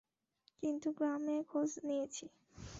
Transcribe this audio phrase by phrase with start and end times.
[0.63, 2.25] কিন্তু গ্রামে খোঁজ নিয়েছি।